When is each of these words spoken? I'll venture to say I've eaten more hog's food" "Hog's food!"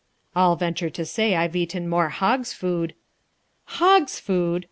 I'll 0.35 0.55
venture 0.55 0.89
to 0.89 1.05
say 1.05 1.35
I've 1.35 1.55
eaten 1.55 1.87
more 1.87 2.09
hog's 2.09 2.53
food" 2.53 2.95
"Hog's 3.77 4.19
food!" 4.19 4.59